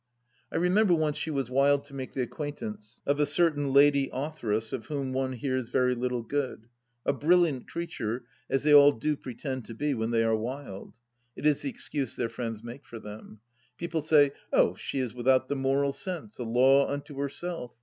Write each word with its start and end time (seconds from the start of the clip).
I 0.51 0.55
remember 0.55 0.95
once 0.95 1.15
she 1.15 1.29
was 1.29 1.51
wild 1.51 1.83
to 1.83 1.93
make 1.93 2.13
the 2.13 2.23
acquaintance 2.23 3.01
of 3.05 3.19
a 3.19 3.25
certain 3.27 3.71
lady 3.71 4.09
authoress 4.11 4.73
of 4.73 4.87
whom 4.87 5.13
one 5.13 5.33
hears 5.33 5.69
very 5.69 5.93
little 5.93 6.23
good: 6.23 6.65
a 7.05 7.13
brilliant 7.13 7.67
creature, 7.67 8.25
as 8.49 8.63
they 8.63 8.73
all 8.73 8.93
do 8.93 9.15
pretend 9.15 9.65
to 9.65 9.75
be 9.75 9.93
when 9.93 10.09
they 10.09 10.23
are 10.23 10.35
"wild"; 10.35 10.95
it 11.35 11.45
is 11.45 11.61
the 11.61 11.69
excuse 11.69 12.15
their 12.15 12.29
friends 12.29 12.63
make 12.63 12.83
for 12.83 12.97
them. 12.97 13.41
People 13.77 14.01
say: 14.01 14.31
Oh, 14.51 14.73
she 14.73 14.97
is 14.97 15.13
without 15.13 15.49
the 15.49 15.55
moral 15.55 15.93
sense— 15.93 16.39
a 16.39 16.43
law 16.45 16.89
unto 16.89 17.19
herself. 17.19 17.73